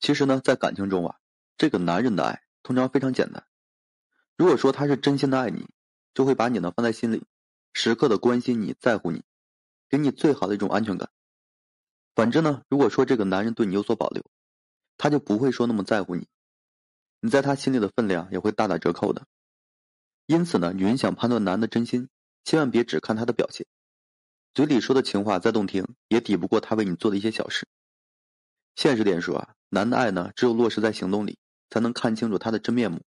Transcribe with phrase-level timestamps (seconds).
[0.00, 1.20] 其实呢，在感情中啊，
[1.58, 3.46] 这个男人的爱通常非常简单。
[4.36, 5.68] 如果说他是真心的爱你，
[6.14, 7.26] 就会把你呢放在心里，
[7.74, 9.22] 时刻的关心你在乎你，
[9.88, 11.10] 给你最好的一种安全感。
[12.14, 14.24] 反之呢，如果说这个男人对你有所保留，
[14.96, 16.26] 他就不会说那么在乎你，
[17.20, 19.26] 你在他心里的分量也会大打折扣的。
[20.26, 22.08] 因此呢，女人想判断男的真心，
[22.44, 23.66] 千万别只看他的表现，
[24.54, 27.68] 嘴里说的情话再动听，也抵不过他为你做的一些小事。
[28.76, 31.38] 现实点说啊，男的爱呢，只有落实在行动里，
[31.70, 33.02] 才能看清楚他的真面目。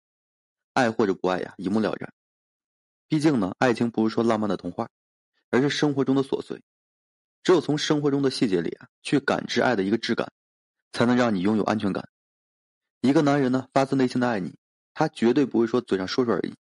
[0.72, 2.12] 爱或者不爱呀，一目了然。
[3.06, 4.90] 毕竟呢，爱情不是说浪漫的童话，
[5.50, 6.60] 而是生活中的琐碎。
[7.44, 10.32] 只有从生活中的细节里啊，去感知爱的一个质感，
[10.92, 12.08] 才能让你拥有安全感。
[13.02, 14.58] 一个男人呢，发自内心的爱你，
[14.94, 16.54] 他绝对不会说嘴上说说而已，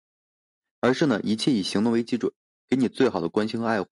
[0.80, 2.32] 而是呢，一切以行动为基准，
[2.68, 3.88] 给你最好的关心和爱护。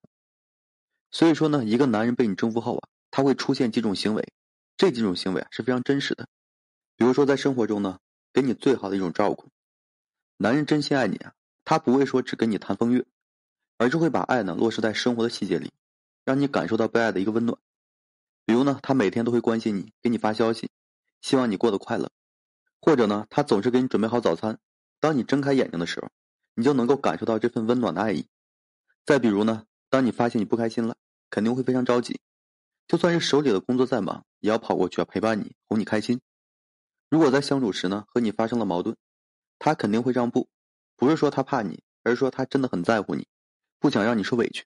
[1.11, 4.33] 所以说呢，一个男人被你征服后啊，他会出现几种行为。
[4.77, 6.29] 这几种行为啊是非常真实的，
[6.97, 7.99] 比如说在生活中呢，
[8.33, 9.49] 给你最好的一种照顾。
[10.37, 11.33] 男人真心爱你啊，
[11.65, 13.07] 他不会说只跟你谈风月，
[13.79, 15.73] 而是会把爱呢落实在生活的细节里，
[16.25, 17.59] 让你感受到被爱的一个温暖。
[18.45, 20.71] 比如呢，他每天都会关心你，给你发消息，
[21.23, 22.09] 希望你过得快乐；
[22.81, 24.59] 或者呢，他总是给你准备好早餐，
[25.01, 26.11] 当你睁开眼睛的时候，
[26.55, 28.27] 你就能够感受到这份温暖的爱意。
[29.07, 30.97] 再比如呢，当你发现你不开心了，
[31.31, 32.21] 肯定会非常着急。
[32.87, 36.21] 就算是手里的工作再忙，也要跑过去陪伴你，哄你开心。
[37.09, 38.97] 如果在相处时呢，和你发生了矛盾，
[39.59, 40.49] 他肯定会让步，
[40.97, 43.27] 不是说他怕你，而是说他真的很在乎你，
[43.79, 44.65] 不想让你受委屈。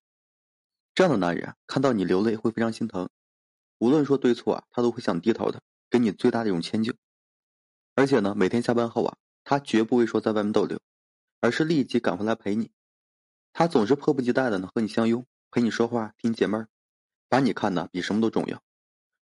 [0.94, 3.08] 这样的男人啊，看到你流泪会非常心疼，
[3.78, 6.94] 无论说对错啊，他都会想低头的，给你最大的一种迁就。
[7.94, 10.80] 而且呢，每天下班后啊，他绝不会说在外面逗留，
[11.41, 12.70] 而是立即赶回来陪你。
[13.52, 16.68] 他总是迫不及待的呢和你相拥，陪你说话，听你解闷儿。
[17.30, 18.60] 把你看的比什么都重要。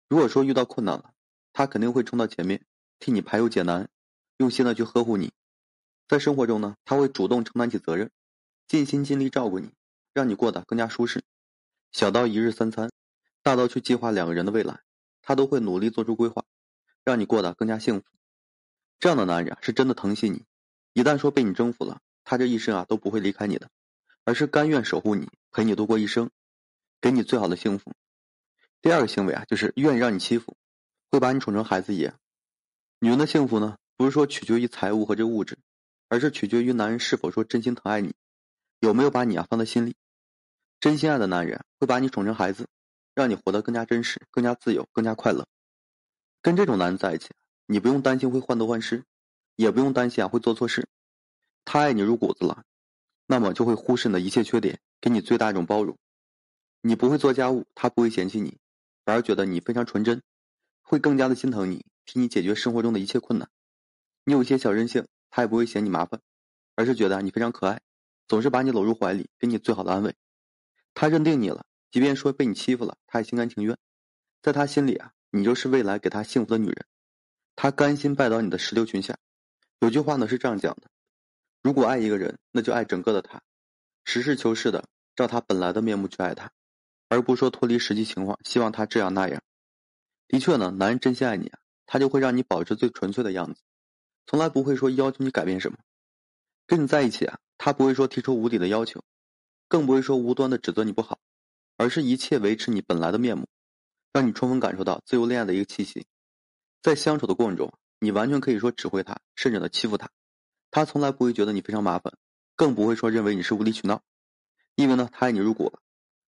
[0.08, 1.12] 如果说遇到困难了，
[1.52, 2.64] 他肯定会冲到前面，
[2.98, 3.90] 替你排忧解难，
[4.38, 5.30] 用心的去呵护你。
[6.08, 8.10] 在生活中呢，他会主动承担起责任，
[8.66, 9.74] 尽心尽力照顾你，
[10.14, 11.22] 让你过得更加舒适。
[11.92, 12.90] 小到一日三餐，
[13.42, 14.80] 大到去计划两个人的未来，
[15.20, 16.44] 他都会努力做出规划，
[17.04, 18.06] 让你过得更加幸福。
[18.98, 20.46] 这样的男人，是真的疼惜你。
[20.94, 23.68] 一旦说被你征服了，他这一生啊都不会离开你的，
[24.24, 26.30] 而是甘愿守护你，陪你度过一生。
[27.00, 27.92] 给你最好的幸福。
[28.80, 30.56] 第二个行为啊，就是愿意让你欺负，
[31.10, 32.14] 会把你宠成孩子一样。
[32.98, 35.58] 女人的幸福呢，不是说取决于财物和这物质，
[36.08, 38.14] 而是取决于男人是否说真心疼爱你，
[38.80, 39.96] 有没有把你啊放在心里。
[40.80, 42.68] 真心爱的男人会把你宠成孩子，
[43.14, 45.46] 让你活得更加真实、更加自由、更加快乐。
[46.40, 47.30] 跟这种男人在一起，
[47.66, 49.04] 你不用担心会患得患失，
[49.56, 50.88] 也不用担心啊会做错事。
[51.64, 52.62] 他爱你入骨子了，
[53.26, 55.98] 那么就会忽视你的一切缺点，给你最大一种包容。
[56.80, 58.58] 你不会做家务，他不会嫌弃你，
[59.04, 60.22] 反而觉得你非常纯真，
[60.82, 63.50] 会更加的心疼你，替你解决生活中的一切困难。
[64.24, 66.20] 你有些小任性，他也不会嫌你麻烦，
[66.76, 67.80] 而是觉得你非常可爱，
[68.28, 70.14] 总是把你搂入怀里，给你最好的安慰。
[70.94, 73.76] 他认定你了，即便说被你欺负了，他也心甘情愿。
[74.40, 76.86] 在他心里啊，你就是未来给他幸福的女人，
[77.56, 79.18] 他甘心拜倒你的石榴裙下。
[79.80, 80.88] 有句话呢是这样讲的：
[81.62, 83.42] 如果爱一个人，那就爱整个的他，
[84.04, 86.52] 实事求是的照他本来的面目去爱他。
[87.08, 89.42] 而不是说脱离实际情况，希望他这样那样。
[90.28, 91.50] 的确呢，男人真心爱你，
[91.86, 93.62] 他就会让你保持最纯粹的样子，
[94.26, 95.78] 从来不会说要求你改变什么。
[96.66, 99.02] 跟你在一起啊，他不会说提出无理的要求，
[99.68, 101.18] 更不会说无端的指责你不好，
[101.78, 103.48] 而是一切维持你本来的面目，
[104.12, 106.06] 让你充分感受到自由恋爱的一个气息。
[106.82, 110.10] 在相处的过程中，你完全可以说指挥他，甚至呢欺负他，
[110.70, 112.12] 他从来不会觉得你非常麻烦，
[112.54, 114.02] 更不会说认为你是无理取闹，
[114.74, 115.80] 因为呢他爱你入骨了。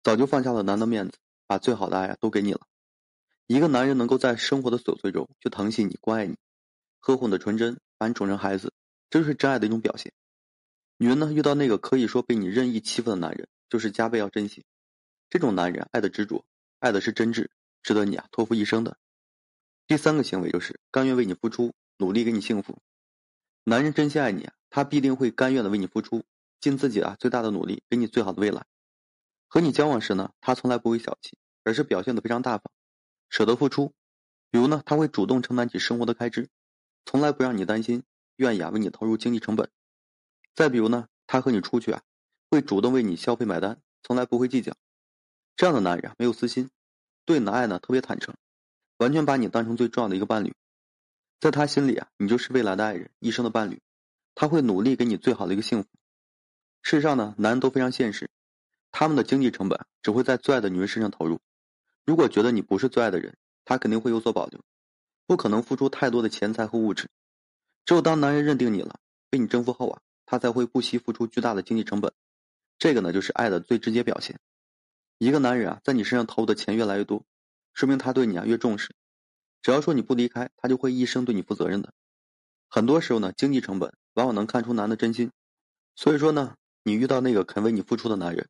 [0.04, 2.68] 早就放下了男的面子，把最好的爱都给你了。
[3.48, 6.36] 一个男人能够在生活的琐碎中去疼惜你、关爱你、
[7.00, 8.74] 呵护你的纯真，把你宠成孩子，
[9.10, 10.12] 这就是真爱的一种表现。
[10.98, 14.66] 女人呢，遇到那个可以说被你任意欺负的男人，就是加倍要珍惜。
[15.30, 16.46] 这种男人爱的执着，
[16.80, 17.48] 爱的是真挚，
[17.82, 18.98] 值得你啊托付一生的。
[19.88, 22.78] 第三个行为就是甘愿为你付出，努力给你幸福。
[23.64, 26.24] 男人真心爱你，他必定会甘愿的为你付出，
[26.60, 28.66] 尽自己啊最大的努力，给你最好的未来。
[29.54, 32.72] 和你交往时呢，他从来不会小气，而是表现的非常大方，
[33.30, 33.94] 舍得付出。
[34.50, 36.50] 比如呢，他会主动承担起生活的开支，
[37.06, 38.02] 从来不让你担心，
[38.38, 39.70] 愿意啊为你投入经济成本。
[40.56, 42.02] 再比如呢，他和你出去啊，
[42.50, 44.74] 会主动为你消费买单，从来不会计较。
[45.56, 46.72] 这样的男人啊，没有私心，
[47.24, 48.34] 对你的爱呢特别坦诚，
[48.98, 50.56] 完全把你当成最重要的一个伴侣。
[51.40, 53.80] 在他心里啊，你就是未来的爱人，一生的伴侣。
[54.34, 55.90] 他会努力给你最好的一个幸福。
[56.82, 58.32] 事实上呢，男人都非常现实。
[58.94, 61.42] 他们的经济成本只会在最爱的女人身上投入。
[62.06, 63.36] 如果觉得你不是最爱的人，
[63.66, 64.62] 他肯定会有所保留。
[65.26, 67.10] 不可能付出太多的钱财和物质。
[67.86, 69.00] 只有当男人认定你了，
[69.32, 72.14] 被你征服后啊，他才会不惜付出巨大的经济成本。
[72.78, 74.40] 这个呢，就是爱的最直接表现。
[75.18, 77.26] 一个男人啊，在你身上投入的钱越来越多，
[77.74, 78.94] 说明他对你啊越重视。
[79.64, 81.94] 只要说你不离开，他就会一生对你负责任的。
[82.70, 85.32] 很多时候呢，经济成本往往能看出男的真心。
[85.96, 88.50] 所以说呢，你遇到那个肯为你付出的男人，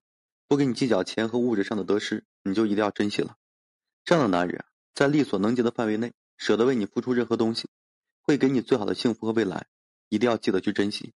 [0.54, 3.38] 不给你计较钱和物质上的得失，你就一定要珍惜了。
[4.06, 4.64] 这样的男人，
[4.94, 7.68] 在力所能及的范围内，舍得为你付出任何东西，
[8.22, 9.66] 会给你最好的幸福和未来，
[10.10, 11.12] 一定要记得去珍惜。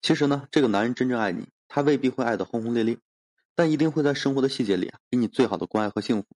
[0.00, 1.48] 其实呢，这个男人真正爱你。
[1.66, 3.00] 他未必会爱得轰轰烈烈，
[3.56, 6.28] 但一定会在生活的细节里啊，给你最好的关爱和幸福。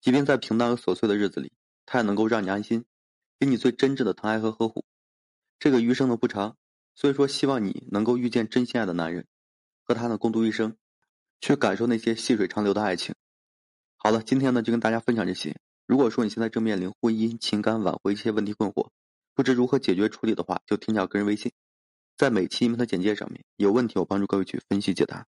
[0.00, 1.50] 即便在平淡而琐碎的日子里，
[1.86, 2.84] 他也能够让你安心，
[3.40, 4.84] 给你最真挚的疼爱和呵护。
[5.58, 6.56] 这个余生呢不长，
[6.94, 9.26] 所以说希望你能够遇见真心爱的男人，
[9.82, 10.76] 和他呢共度一生，
[11.42, 13.16] 去感受那些细水长流的爱情。
[13.96, 15.56] 好了，今天呢就跟大家分享这些。
[15.88, 18.88] 如果说你现在正面临婚姻、情感挽回一些问题困惑，
[19.34, 21.50] 不知如何解决处理的话，就添加个人微信。
[22.16, 25.26] 在每期音频的简介上面，有问题我帮助各位去分析解答。